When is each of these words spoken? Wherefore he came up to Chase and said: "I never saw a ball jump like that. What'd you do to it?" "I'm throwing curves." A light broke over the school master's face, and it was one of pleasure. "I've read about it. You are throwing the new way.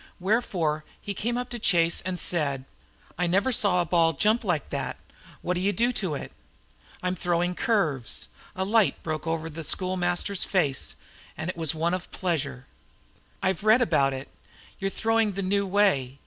Wherefore 0.19 0.83
he 0.99 1.13
came 1.13 1.37
up 1.37 1.49
to 1.51 1.59
Chase 1.59 2.01
and 2.01 2.19
said: 2.19 2.65
"I 3.19 3.27
never 3.27 3.51
saw 3.51 3.83
a 3.83 3.85
ball 3.85 4.13
jump 4.13 4.43
like 4.43 4.71
that. 4.71 4.97
What'd 5.43 5.61
you 5.61 5.71
do 5.71 5.93
to 5.93 6.15
it?" 6.15 6.31
"I'm 7.03 7.13
throwing 7.13 7.53
curves." 7.53 8.27
A 8.55 8.65
light 8.65 9.03
broke 9.03 9.27
over 9.27 9.47
the 9.47 9.63
school 9.63 9.97
master's 9.97 10.43
face, 10.43 10.95
and 11.37 11.51
it 11.51 11.55
was 11.55 11.75
one 11.75 11.93
of 11.93 12.09
pleasure. 12.09 12.65
"I've 13.43 13.63
read 13.63 13.83
about 13.83 14.11
it. 14.11 14.27
You 14.79 14.87
are 14.87 14.89
throwing 14.89 15.33
the 15.33 15.43
new 15.43 15.67
way. 15.67 16.17